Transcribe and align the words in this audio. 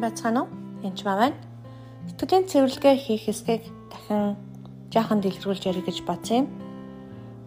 сайн 0.00 0.08
байцгаана 0.08 0.40
уу? 0.42 0.48
Энд 0.82 1.04
маа 1.04 1.16
байна. 1.20 1.36
Сэтгэлийн 2.08 2.48
цэвэрлэгээ 2.48 2.96
хийх 2.96 3.24
хэсгийг 3.28 3.62
дахин 3.92 4.36
жаахан 4.88 5.20
дэлгэрүүлж 5.20 5.64
ярих 5.68 5.84
гэж 5.84 5.98
бодсон 6.08 6.36
юм. 6.40 6.46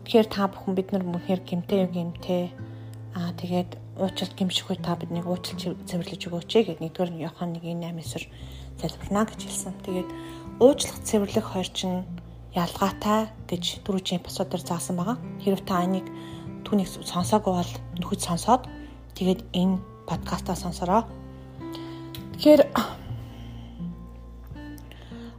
Тэгэхээр 0.06 0.28
та 0.30 0.46
бүхэн 0.54 0.74
бид 0.78 0.94
нар 0.94 1.04
мөнхээр 1.04 1.42
гимтэй 1.42 1.80
юм 1.82 1.92
гимтэй 1.98 2.54
аа 3.18 3.34
тэгээд 3.42 3.72
уучлалт 3.98 4.38
гимшихгүй 4.38 4.78
та 4.86 4.94
биднийг 4.94 5.26
уучлалт 5.26 5.82
цэвэрлэж 5.90 6.22
өгөөч 6.30 6.52
гэд 6.54 6.80
нэгдүгээр 6.82 7.12
нь 7.18 7.22
Иохан 7.26 7.58
1:8-ээр 7.58 8.26
залбирна 8.78 9.26
гэж 9.26 9.40
хэлсэн. 9.50 9.74
Тэгээд 9.82 10.10
уучлах 10.62 10.98
цэвэрлэх 11.02 11.48
хоёр 11.58 11.70
чинь 11.74 12.06
ялгаатай 12.54 13.34
гэж 13.50 13.82
дөрвжийн 13.82 14.22
босоод 14.22 14.54
заасан 14.54 15.02
байгаа. 15.02 15.18
Хэрв 15.42 15.66
та 15.66 15.82
энийг 15.82 16.06
түүнийг 16.70 16.90
сонсоогүй 17.02 17.54
бол 17.54 17.74
нөхөд 17.98 18.22
сонсоод 18.22 18.70
тэгээд 19.18 19.42
энэ 19.58 19.82
подкастаа 20.06 20.54
сонсороо 20.54 21.23
Тэгэхээр 22.44 22.68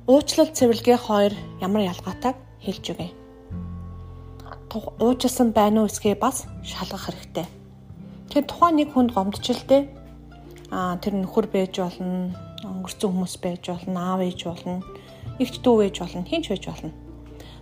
уучлал 0.09 0.49
цэвэрлэгээ 0.57 0.99
хоёр 1.05 1.37
ямар 1.61 1.93
ялгаатай 1.93 2.33
хэлж 2.65 2.85
өгье. 2.97 3.13
Уучлсан 5.05 5.53
байна 5.53 5.85
уу 5.85 5.93
эсгээ 5.93 6.17
бас 6.17 6.49
шалгах 6.65 7.05
хэрэгтэй. 7.05 7.45
Тэгэхээр 7.45 8.49
тухайн 8.49 8.77
нэг 8.81 8.89
хүнд 8.97 9.13
гомдчихлээ. 9.13 9.83
Аа 10.73 10.97
тэр 10.97 11.21
нөхөр 11.21 11.53
байж 11.53 11.77
болно, 11.77 12.33
өнгөрцөн 12.65 13.13
хүмүүс 13.13 13.37
байж 13.37 13.69
болно, 13.69 14.01
аав 14.01 14.25
ээж 14.25 14.41
болно, 14.49 14.81
эгч 15.37 15.61
дүү 15.61 15.77
байж 15.85 16.01
болно, 16.01 16.25
хинч 16.25 16.49
байж 16.49 16.65
болно. 16.73 16.93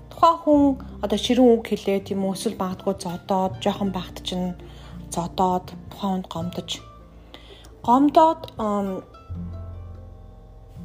Тухайн 0.07 0.39
хүн 0.39 0.63
одоо 1.03 1.19
ширүүн 1.19 1.59
үг 1.59 1.67
хэлээ 1.67 2.15
тийм 2.15 2.23
үү 2.23 2.39
эсвэл 2.39 2.63
магадгүй 2.63 2.95
зодоод, 2.95 3.59
жоохон 3.59 3.91
багт 3.91 4.23
чинь 4.23 4.55
зодоод 5.11 5.75
тухайн 5.91 6.23
хүнд 6.23 6.31
гомдож 6.31 6.71
гомдоод 7.83 8.41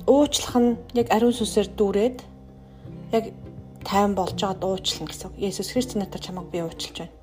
уучлах 0.07 0.55
нь 0.55 0.79
яг 0.95 1.07
ариун 1.11 1.35
сүсээр 1.35 1.67
дүүрээд 1.75 2.17
яг 3.11 3.25
тайван 3.83 4.15
болж 4.15 4.39
байгаад 4.39 4.63
уучлана 4.63 5.11
гэсэн. 5.11 5.35
Есүс 5.35 5.71
Христос 5.75 5.99
надад 5.99 6.23
чамайг 6.23 6.47
би 6.51 6.63
уучлж 6.63 6.95
байна. 7.03 7.13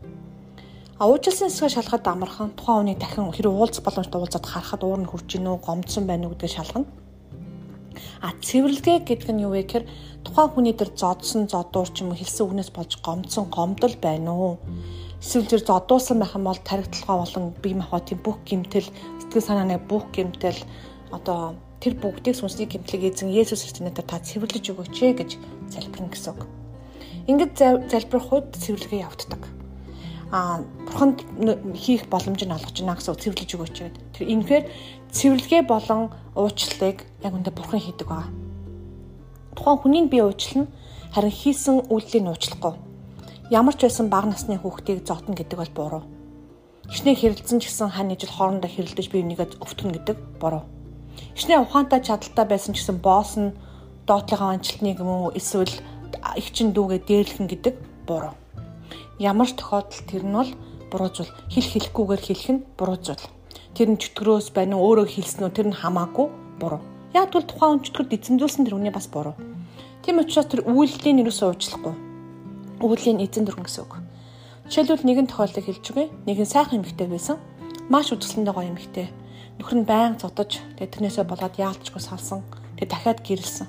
А 1.01 1.09
уучлсан 1.09 1.49
хэсгээ 1.49 1.75
шалгахад 1.75 2.07
амархан 2.07 2.53
тухайн 2.55 2.95
хүний 2.95 2.99
дахин 3.01 3.33
хэрэг 3.33 3.53
уулз 3.53 3.81
боломжтой 3.81 4.21
уулзаад 4.21 4.47
харахад 4.47 4.83
уур 4.85 5.01
нь 5.01 5.11
хурж 5.11 5.27
гинөө 5.33 5.57
гомдсон 5.65 6.05
байна 6.07 6.29
уу 6.29 6.33
гэдгийг 6.37 6.55
шалгана. 6.55 6.87
А 8.23 8.33
цэвэрлэгээ 8.47 8.99
гэдэг 9.03 9.31
нь 9.33 9.43
юу 9.43 9.53
вэ 9.53 9.65
гэхээр 9.65 9.85
тухайн 10.25 10.51
хүний 10.53 10.75
дээр 10.77 10.93
зодсон 10.95 11.49
зодуур 11.51 11.89
ч 11.91 12.05
юм 12.05 12.13
уу 12.13 12.21
хэлсэн 12.21 12.45
үгнээс 12.47 12.71
болж 12.71 12.93
гомдсон 13.03 13.45
гомдол 13.51 13.95
байна 13.99 14.31
уу? 14.33 14.55
Эсвэл 15.19 15.51
зэр 15.51 15.65
зодуусан 15.65 16.21
байх 16.21 16.37
юм 16.37 16.45
бол 16.47 16.61
таригдлага 16.63 17.21
болон 17.21 17.45
бие 17.63 17.77
махбодын 17.81 18.19
бүх 18.23 18.39
гэмтэл 18.45 18.89
сэтгэл 19.21 19.49
санааны 19.49 19.77
бүх 19.83 20.05
гэмтэл 20.15 20.61
одоо 21.11 21.59
тэр 21.85 22.01
бүгдийг 22.01 22.33
сүнсний 22.33 22.65
гимтлэг 22.65 23.13
эзэн 23.13 23.29
Есүс 23.29 23.61
Христосийн 23.61 23.93
нэрээр 23.93 24.09
та 24.09 24.17
цэвэрлэж 24.17 24.73
өгөөч 24.73 24.97
ээ 25.05 25.13
гэж 25.21 25.31
залбирна 25.69 26.09
гэсэн 26.09 26.33
үг. 26.33 26.49
Ингээд 27.29 27.61
залбирх 27.93 28.33
үед 28.33 28.57
цэвэрлэгээ 28.57 29.05
явагддаг. 29.05 29.43
Аа 30.33 30.65
бурханд 30.89 31.29
хийх 31.77 32.09
боломж 32.09 32.41
нь 32.41 32.57
олгож 32.57 32.73
байна 32.81 32.97
гэсэн 32.97 33.21
цэвэрлэж 33.21 33.51
өгөөч 33.53 33.77
гэдэг. 33.85 34.05
Тэр 34.17 34.25
инхээр 34.33 34.65
цэвэрлэгээ 35.13 35.63
болон 35.69 36.09
уучлалыг 36.33 37.05
яг 37.21 37.33
үндэ 37.37 37.53
бурхан 37.53 37.85
хийдэг 37.85 38.09
байгаа. 38.09 38.33
Тухайн 39.53 39.79
хүнийг 39.85 40.09
би 40.09 40.25
уучлана 40.25 40.73
харин 41.13 41.37
хийсэн 41.37 41.85
үйлдэлийг 41.93 42.33
уучлахгүй. 42.33 42.81
Ямар 43.53 43.77
ч 43.77 43.85
байсан 43.85 44.09
бага 44.09 44.33
насны 44.33 44.57
хүүхдийг 44.57 45.05
зотно 45.05 45.37
гэдэг 45.37 45.61
бол 45.61 45.77
буруу. 45.77 46.03
Эхнээ 46.89 47.13
хэрэлдсэн 47.13 47.61
ч 47.61 47.69
гэсэн 47.69 47.93
хань 47.93 48.17
ижил 48.17 48.33
хоорондоо 48.33 48.73
хэрэлдэж 48.73 49.07
би 49.13 49.21
энийгээ 49.21 49.61
өвтгөн 49.61 49.93
гэдэг 49.93 50.17
буруу 50.41 50.65
Ичнээ 51.35 51.59
ухаантай 51.59 51.99
чадaltaй 51.99 52.47
байсан 52.47 52.75
ч 52.75 52.83
гэсэн 52.83 53.03
босс 53.03 53.35
нь 53.35 53.57
доотлогоо 54.07 54.55
анчлтныг 54.55 55.03
юм 55.03 55.11
уу 55.11 55.31
эсвэл 55.35 55.75
их 56.39 56.49
чин 56.55 56.71
дүүгээ 56.71 57.01
дээрлэх 57.09 57.39
гэдэг 57.51 57.75
буруу. 58.07 58.35
Ямар 59.19 59.49
ч 59.51 59.59
тохиолдолд 59.59 60.07
тэр 60.07 60.23
нь 60.23 60.37
бол 60.39 60.51
буруу 60.91 61.11
зүйл. 61.11 61.33
Хэл 61.51 61.71
хэлэхгүйгээр 61.75 62.23
хэлэх 62.23 62.51
нь 62.55 62.65
буруу 62.79 62.99
зүйл. 63.03 63.25
Тэр 63.75 63.89
нь 63.91 64.01
чөтгөрөөс 64.01 64.55
байна 64.55 64.79
уу 64.79 64.95
өөрөө 64.95 65.07
хэлсэн 65.11 65.43
үү 65.43 65.53
тэр 65.59 65.69
нь 65.75 65.79
хамаагүй 65.81 66.27
буруу. 66.63 66.83
Яг 67.19 67.35
бол 67.35 67.43
тухайн 67.43 67.83
хүн 67.83 67.85
чөтгөрд 67.87 68.15
эзэмдүүлсэн 68.15 68.63
тэр 68.63 68.77
хүний 68.79 68.95
бас 68.95 69.11
буруу. 69.11 69.35
Тийм 70.07 70.23
учраас 70.23 70.47
тэр 70.47 70.63
үйлдэлийн 70.71 71.19
нэрөөсөө 71.19 71.49
уучлахгүй. 71.51 71.95
Үйлдлийн 72.79 73.23
эзэн 73.27 73.43
дөрвөн 73.47 73.67
гэсэн 73.67 73.83
үг. 73.83 73.93
Жишээлбэл 74.71 75.07
нэгэн 75.07 75.29
тохиолдолд 75.31 75.67
хэлж 75.67 75.85
өгье. 75.91 76.13
Нэгэн 76.31 76.47
сайхан 76.47 76.79
эмэгтэй 76.83 77.09
байсан. 77.09 77.39
Маш 77.89 78.13
үзэсгэлэнтэй 78.13 78.55
гоё 78.55 78.69
эмэгтэй 78.71 79.07
Нөхөр 79.59 79.77
нь 79.81 79.87
байн 79.87 80.19
зодож 80.19 80.59
тэгээ 80.75 80.91
тэрнээсээ 80.91 81.27
болоод 81.31 81.55
яалтчгүй 81.55 82.03
салсан. 82.03 82.43
Тэгээ 82.75 82.91
дахиад 82.91 83.21
гэрэлсэн. 83.23 83.69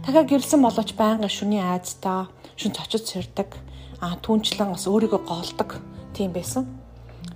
Дахиад 0.00 0.28
гэрэлсэн 0.28 0.60
болооч 0.64 0.96
байнга 0.96 1.28
шүний 1.28 1.60
айцтаа 1.60 2.32
шүн 2.56 2.72
цочод 2.72 3.04
сэрдэг. 3.04 3.52
Аа 4.00 4.16
түүнчлэн 4.24 4.72
бас 4.72 4.88
өөрийгөө 4.88 5.20
голдог 5.28 5.84
тийм 6.16 6.32
байсан. 6.32 6.64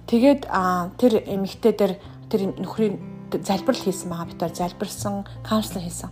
Тэгээд 0.08 0.48
тэр 0.96 1.12
эмэгтэй 1.20 1.72
дээр 1.76 1.94
тэр 2.32 2.40
нөхрийн 2.56 2.96
залбирал 3.28 3.84
хийсэн 3.84 4.08
байгаа 4.08 4.28
бид 4.28 4.40
нар 4.40 4.54
залбирсан, 4.56 5.24
каунслинг 5.44 5.84
хийсэн. 5.84 6.10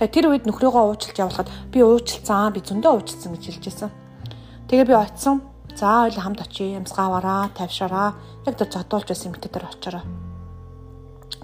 Тэгээ 0.00 0.14
тэр 0.16 0.26
үед 0.32 0.44
нөхрийгөө 0.48 0.84
уучлж 0.96 1.16
явуулахад 1.16 1.52
би 1.72 1.84
уучлцсан, 1.84 2.52
би 2.56 2.60
зөндөө 2.64 2.92
уучлсан 2.92 3.36
гэж 3.36 3.44
хэлжсэн. 3.52 3.90
Тэгээ 4.68 4.88
би 4.88 4.94
очисон. 4.96 5.44
За 5.76 6.08
ойлоо 6.08 6.24
хамт 6.24 6.40
очие, 6.42 6.76
ямсгаавараа, 6.76 7.52
тавьшаараа. 7.54 8.16
Яг 8.46 8.54
тэр 8.56 8.68
зодуулж 8.72 9.08
байсан 9.08 9.30
эмэгтэй 9.30 9.50
дээр 9.52 9.70
очиороо 9.70 10.27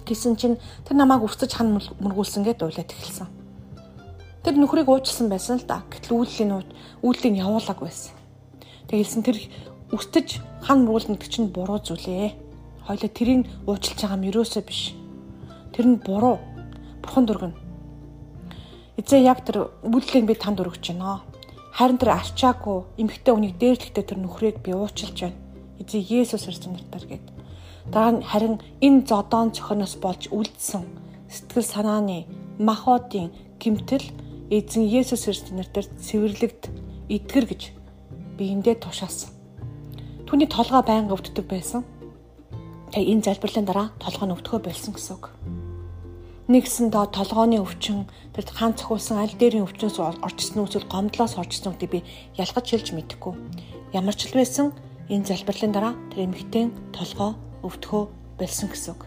Тэсэн 0.05 0.37
чинь 0.37 0.61
тэр 0.85 1.01
намайг 1.01 1.25
үрсэж 1.25 1.57
хан 1.57 1.81
мөргүүлсэн 1.81 2.45
гэдээ 2.45 2.69
уйлаад 2.69 2.93
эхэлсэн. 2.93 3.29
Тэр 4.45 4.55
нөхрийг 4.61 4.89
уучлсан 4.93 5.33
байсан 5.33 5.57
л 5.57 5.65
да. 5.65 5.81
Гэтэл 5.89 6.21
үйллийн 6.21 6.61
үйллийн 7.01 7.41
явуулаг 7.41 7.81
байсан. 7.81 8.13
Тэгэлсэн 8.93 9.25
тэр 9.25 9.41
үртэж 9.89 10.45
хан 10.61 10.85
мөргүүлнэ 10.85 11.17
гэдэг 11.17 11.31
чинь 11.33 11.49
буруу 11.49 11.81
зүйлээ. 11.81 12.37
Хойло 12.85 13.09
тэрийг 13.09 13.49
уучлж 13.65 13.97
байгаа 13.97 14.21
юм 14.21 14.29
ерөөсөө 14.29 14.63
биш. 14.69 14.93
Тэр 15.73 15.87
нь 15.89 16.03
буруу. 16.05 16.37
Бурхан 17.01 17.25
дүргэн. 17.25 17.57
Эзээ 19.01 19.25
яг 19.25 19.41
тэр 19.49 19.73
үйлдэлийг 19.81 20.29
би 20.29 20.37
танд 20.37 20.61
өргөж 20.61 20.93
байна. 20.93 21.25
Харин 21.73 21.97
тэр 21.97 22.13
арчаагүй 22.13 22.85
эмгхтэй 23.01 23.33
үнийг 23.33 23.57
дээрлэхдээ 23.57 24.05
тэр 24.05 24.21
нөхрийг 24.21 24.61
би 24.61 24.77
уучлж 24.77 25.17
байна. 25.17 25.41
Эзээ 25.81 26.05
Есүс 26.21 26.45
Христос 26.45 26.69
нэрээр 26.69 27.09
гээд 27.09 27.25
Дараа 27.93 28.13
нь 28.17 28.25
харин 28.25 28.57
энэ 28.81 29.05
зодоон 29.09 29.53
цохиноос 29.53 29.95
болж 30.01 30.23
үлдсэн 30.33 30.85
сэтгэл 31.29 31.69
санааны 31.75 32.25
махуудын 32.59 33.29
гимтэл 33.61 34.07
эзэн 34.51 34.85
Есүс 34.89 35.25
Христосийн 35.27 35.59
нэрээр 35.61 35.87
цэвэрлэгд 36.07 36.63
итгэр 37.09 37.45
гэж 37.51 37.63
биендээ 38.39 38.77
тушаасан. 38.81 39.31
Түүний 40.25 40.49
толгой 40.49 40.83
байнга 40.87 41.15
өвддөг 41.17 41.47
байсан. 41.49 41.83
Тэгээ 42.93 43.11
энэ 43.13 43.25
залбирлын 43.27 43.67
дараа 43.69 43.89
толгой 44.01 44.27
нь 44.29 44.35
өвдөхөө 44.35 44.61
болсон 44.65 44.93
гэсэн 44.95 45.15
үг. 45.17 45.25
Нэгсэн 46.45 46.93
доо 46.93 47.09
толгооны 47.09 47.57
өвчин 47.57 48.05
тэр 48.37 48.45
хаан 48.53 48.77
цохиулсан 48.77 49.17
аль 49.17 49.33
дээрийн 49.33 49.65
өвчнөөс 49.65 49.97
орчсон 50.21 50.69
үэсвэл 50.69 50.93
гомдлоос 50.93 51.41
орчсон 51.41 51.73
гэдгийг 51.73 51.93
би 51.93 52.01
ялгаж 52.37 52.67
хэлж 52.69 52.93
мэдэхгүй. 52.93 53.33
Ямар 53.97 54.13
ч 54.13 54.29
л 54.29 54.37
байсан 54.37 54.77
энэ 55.09 55.25
залбирлын 55.25 55.73
дараа 55.73 55.97
тэр 56.13 56.29
эмэгтэй 56.29 56.69
толгоо 56.93 57.33
өвдөхөө 57.65 58.05
болсон 58.39 58.69
гэсэн 58.69 58.93
үг. 58.93 59.03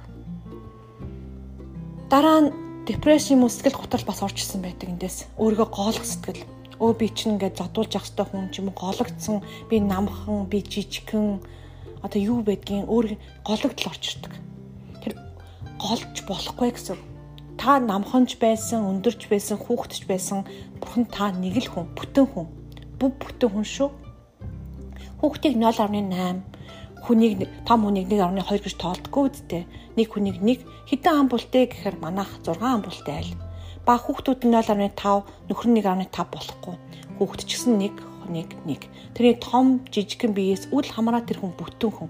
Дараа 2.09 2.39
нь 2.41 2.49
депресс 2.87 3.29
юм 3.29 3.43
уу 3.43 3.51
сэтгэл 3.51 3.77
готрол 3.77 4.05
бас 4.07 4.23
орчихсон 4.23 4.63
байдаг 4.63 4.89
эндээс. 4.89 5.27
Өөрийгөө 5.37 5.69
гоолох 5.69 6.05
сэтгэл. 6.07 6.47
Өө 6.79 6.91
би 6.97 7.07
чинь 7.11 7.35
ингээд 7.35 7.59
задуулж 7.59 7.91
явах 7.93 8.07
хэрэгтэй 8.07 8.25
хүн 8.31 8.47
ч 8.53 8.55
юм 8.61 8.69
уу 8.71 8.77
гологдсон, 8.79 9.37
би 9.67 9.77
намхан, 9.83 10.47
би 10.47 10.63
жижигхэн 10.63 11.41
одоо 12.05 12.19
юу 12.21 12.39
байдгийг 12.47 12.87
өөр 12.87 13.17
гологдол 13.43 13.91
орчирдаг. 13.91 14.33
Тэр 15.03 15.13
голж 15.81 16.15
болохгүй 16.29 16.71
гэсэн. 16.71 16.97
Та 17.57 17.81
намханж 17.81 18.37
байсан, 18.37 18.85
өндөрч 18.85 19.27
байсан, 19.27 19.57
хүүхдч 19.57 20.05
байсан 20.05 20.45
бурхан 20.79 21.09
та 21.09 21.33
нэг 21.33 21.57
л 21.57 21.67
хүн, 21.73 21.89
бүтэн 21.97 22.25
хүн. 22.29 22.47
Бүв 23.01 23.11
бүтэн 23.17 23.49
хүн 23.49 23.65
шүү. 23.65 23.89
Хүүхдийг 25.19 25.57
0.8 25.57 26.45
хүнийг 27.07 27.47
том 27.63 27.87
хүнийг 27.87 28.11
1.2 28.11 28.67
гэж 28.67 28.75
тоолдоггүй 28.75 29.23
үсттэй. 29.31 29.63
Нэг 29.95 30.07
хүнийг 30.11 30.43
нэг 30.43 30.59
хэдэн 30.91 31.25
амбултэй 31.25 31.71
гэхээр 31.71 31.97
манайх 32.03 32.29
6 32.43 32.59
амбултай 32.59 33.15
айл. 33.23 33.33
Ба 33.87 33.95
хүүхдүүд 33.95 34.43
нь 34.43 34.53
0.5 34.53 35.23
нөхөр 35.47 35.67
нь 35.71 35.79
1.5 35.79 36.11
болохгүй. 36.27 36.75
Хүүхд 37.17 37.41
ч 37.47 37.55
гэсэн 37.55 37.79
1 37.79 38.17
нэг 38.29 38.47
нэг. 38.67 38.81
Тэрний 39.15 39.39
том 39.39 39.81
жижигхэн 39.87 40.35
биеэс 40.35 40.69
үл 40.75 40.83
хамааран 40.83 41.25
тэр 41.25 41.39
хүн 41.39 41.55
бүтэн 41.55 41.91
хүн. 41.91 42.09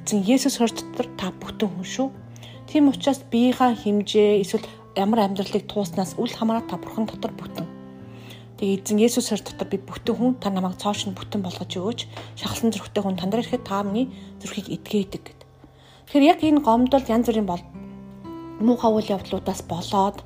Эзэн 0.00 0.24
Есүс 0.24 0.58
Христ 0.58 0.82
дотор 0.82 1.08
та 1.20 1.28
бүтэн 1.36 1.68
хүн 1.68 1.86
шүү. 1.86 2.08
Тийм 2.66 2.88
учраас 2.88 3.20
биеийнхаа 3.28 3.76
хэмжээ 3.76 4.40
эсвэл 4.42 4.66
ямар 4.96 5.28
амьдралыг 5.28 5.68
тууснаас 5.68 6.16
үл 6.16 6.32
хамааран 6.32 6.66
та 6.68 6.80
бурхан 6.80 7.06
дотор 7.06 7.32
бүтэн. 7.36 7.71
Тэгээ 8.60 8.78
эзэн 8.84 8.98
Есүс 9.00 9.28
хэр 9.32 9.42
дотор 9.42 9.68
би 9.68 9.78
бүтэн 9.80 10.14
хүн 10.16 10.32
та 10.36 10.52
намайг 10.52 10.76
цоош 10.76 11.08
нь 11.08 11.16
бүтэн 11.16 11.40
болгож 11.42 11.72
өгөөч. 11.72 12.00
Шахалсан 12.36 12.70
зүрхтэй 12.70 13.02
хүн 13.02 13.16
тандраа 13.16 13.42
ирэхэд 13.42 13.64
та 13.64 13.82
миний 13.82 14.12
зүрхийг 14.38 14.68
эдгээдэг 14.68 15.22
гэд. 15.24 15.40
Тэгэхээр 16.06 16.28
яг 16.28 16.40
энэ 16.44 16.60
гомдол 16.60 17.02
янз 17.08 17.26
бүрийн 17.26 17.48
бол 17.48 17.64
муухай 18.60 18.90
үйл 18.92 19.12
явдлуудаас 19.16 19.66
болоод 19.66 20.22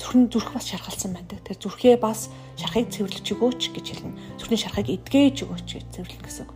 зүрхэн 0.00 0.30
зүрх 0.32 0.54
бас 0.54 0.64
шархалсан 0.70 1.12
байдаг. 1.12 1.42
Тэр 1.44 1.58
зүрхээ 1.60 1.96
бас 2.00 2.30
шархыг 2.56 2.88
цэвэрлэж 2.88 3.26
өгөөч 3.34 3.62
гэж 3.74 3.86
хэлнэ. 3.90 4.18
Зүрхний 4.38 4.60
шархыг 4.60 4.88
эдгэж 4.88 5.36
өгөөч 5.44 5.68
гэж 5.74 5.86
цэвэрлэн 5.92 6.24
гэсэн. 6.24 6.46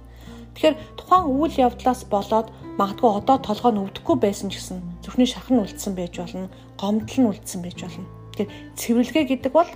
Тэгэхээр 0.59 0.77
тухайн 0.99 1.25
үйл 1.31 1.55
явдлаас 1.55 2.03
болоод 2.11 2.51
магадгүй 2.79 3.11
одоо 3.15 3.37
толгой 3.39 3.73
нь 3.75 3.83
өвдөхгүй 3.83 4.17
байсан 4.19 4.51
ч 4.51 4.59
гэсэн 4.59 4.79
зүрхний 5.07 5.29
шарх 5.31 5.51
нь 5.55 5.63
үлдсэн 5.63 5.95
байж 5.95 6.19
болно, 6.19 6.51
гомдол 6.75 7.19
нь 7.23 7.31
үлдсэн 7.31 7.63
байж 7.63 7.79
болно. 7.87 8.18
Тэгэхээр 8.39 8.79
цэвэрлэгээ 8.79 9.27
гэдэг 9.35 9.53
бол 9.53 9.67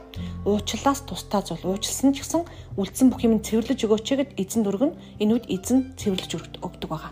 уучлалаас 0.47 1.03
тустай 1.03 1.43
зүйл. 1.43 1.75
Уучлсан 1.75 2.15
ч 2.15 2.23
гэсэн 2.23 2.47
үлдсэн 2.79 3.11
бүх 3.11 3.27
юм 3.27 3.43
цэвэрлэж 3.43 3.81
өгөөч 3.83 4.07
гэд 4.07 4.31
эзэн 4.39 4.63
дүргэн 4.63 4.95
энэ 5.19 5.33
үед 5.35 5.47
эзэн 5.51 5.99
цэвэрлэж 5.99 6.63
өгдөг 6.63 6.87
байгаа. 6.87 7.11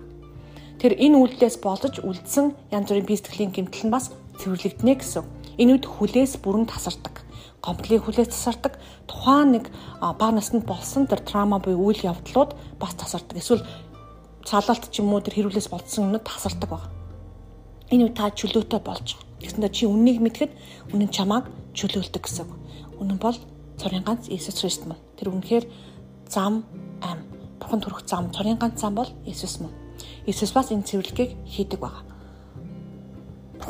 Тэр 0.79 0.95
энэ 0.95 1.19
үйлдэлээс 1.19 1.59
болж 1.59 1.99
үлдсэн 1.99 2.55
янз 2.71 2.87
бүрийн 2.87 3.07
бие 3.11 3.19
сэтгэлийн 3.19 3.51
гэмтэл 3.51 3.91
нь 3.91 3.95
бас 3.95 4.15
цэвэрлэгдэнэ 4.39 4.95
гэсэн. 4.95 5.27
Энэ 5.59 5.73
үед 5.75 5.87
хүлээс 5.91 6.39
бүрэн 6.39 6.71
тасардаг. 6.71 7.27
Гомдлын 7.67 7.99
хүлээс 7.99 8.31
тасардаг. 8.31 8.79
Тухайн 9.11 9.59
нэг 9.59 9.65
бага 9.99 10.39
наснд 10.39 10.65
болсон 10.71 11.11
тэр 11.11 11.19
трама 11.27 11.59
буюу 11.59 11.91
үйл 11.91 12.07
явдлууд 12.07 12.55
бас 12.79 12.95
тасардаг. 12.95 13.43
Эсвэл 13.43 13.67
цаалалт 14.47 14.87
ч 14.95 15.03
юм 15.03 15.11
уу 15.11 15.21
тэр 15.21 15.35
хэрүүлээс 15.35 15.69
болдсон 15.69 16.15
юмнууд 16.15 16.25
тасардаг 16.25 16.71
баг. 16.71 16.85
Энэ 17.91 18.07
үед 18.09 18.17
та 18.17 18.31
чөлөөтэй 18.31 18.81
болж 18.81 19.19
байгаа. 19.19 19.30
Тэгсэндээ 19.41 19.73
чи 19.73 19.85
үннийг 19.89 20.21
мэдхэд 20.21 20.53
үнэн 20.93 21.11
чамааг 21.11 21.49
чөлөөлдөг 21.75 22.23
гэсэн. 22.23 22.47
Үнэн 23.01 23.19
бол 23.19 23.37
цорын 23.81 24.05
ганц 24.05 24.29
Иесус 24.29 24.61
Христ 24.61 24.85
мөн. 24.87 25.01
Тэр 25.17 25.33
үнэхээр 25.33 25.65
зам 26.29 26.65
ам. 27.01 27.25
Бурхан 27.59 27.81
төрөх 27.81 28.05
зам, 28.05 28.33
цорын 28.33 28.61
ганц 28.61 28.81
зам 28.81 28.95
бол 28.95 29.09
Иесус 29.25 29.61
мөн. 29.65 29.73
Иесус 30.29 30.53
бас 30.53 30.69
энэ 30.69 30.85
цэвэрлэгийг 30.85 31.37
хийдэг 31.49 31.81
байгаа 31.81 32.11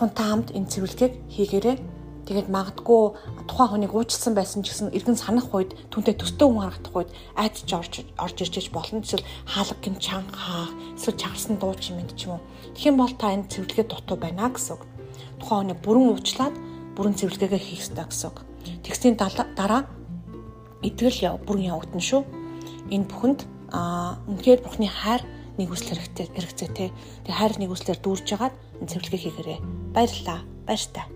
бурхантай 0.01 0.27
хамт 0.27 0.49
энэ 0.57 0.71
цэвэрлэгийг 0.71 1.15
хийгээрэй. 1.29 1.77
Тэгээд 2.25 2.49
магадгүй 2.49 3.03
тухайн 3.51 3.71
хүнийг 3.75 3.93
уучлсан 3.93 4.33
байсан 4.39 4.63
ч 4.63 4.71
гэсэн 4.71 4.95
эргэн 4.97 5.19
санах 5.19 5.51
үед 5.51 5.75
түнтэй 5.91 6.15
төстэй 6.15 6.47
хүн 6.47 6.63
харагдах 6.63 6.95
үед 6.95 7.11
айдж 7.35 7.69
орж 7.75 7.95
орж 8.17 8.37
ирж 8.39 8.71
болно. 8.71 9.03
Эсвэл 9.03 9.27
хаалга 9.51 9.83
гин 9.83 9.99
чанга 9.99 10.71
эсвэл 10.95 11.21
чагарсан 11.21 11.59
дуу 11.59 11.75
чимэд 11.75 12.15
ч 12.15 12.31
юм 12.31 12.39
уу. 12.39 12.45
Тэгэх 12.73 12.87
юм 12.87 12.97
бол 13.03 13.13
та 13.19 13.35
энэ 13.35 13.51
цэвэрлэгээ 13.51 13.87
дутуу 13.91 14.17
байна 14.17 14.47
гэсэн 14.47 14.79
үг. 14.79 14.83
Тухайн 15.41 15.73
хүнийг 15.73 15.81
бүрэн 15.83 16.07
уучлаад 16.13 16.55
бүрэн 16.95 17.17
цэвэрлэгээ 17.17 17.61
хийх 17.61 17.83
ёстой 17.89 18.07
гэсэн. 18.07 18.33
Тэгсний 18.85 19.17
дараа 19.17 19.83
итгэл 20.85 21.19
яв 21.25 21.41
бүрэн 21.49 21.73
явагдана 21.73 22.05
шүү. 22.05 22.23
Энэ 22.93 23.09
бүхэнд 23.09 23.41
аа 23.73 24.21
үнэхээр 24.29 24.61
Бурхны 24.65 24.89
хайр 24.89 25.23
нэгүсэл 25.57 25.97
хэрэгтэй 25.97 26.27
хэрэгцээтэй. 26.33 26.89
Тэгээ 27.25 27.39
хайр 27.39 27.55
нэгүслэр 27.61 27.99
дүүрж 28.01 28.25
жагаад 28.29 28.55
цэвэрлэгээ 28.85 29.21
хийгээрэй. 29.21 29.59
Баярлалаа. 29.95 30.41
Баяр 30.67 30.85
таа. 30.93 31.07